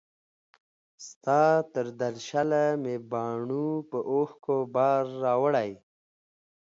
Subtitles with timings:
[1.07, 1.41] ستا
[1.73, 5.71] تر درشله مي باڼو په اوښکو بار راوړی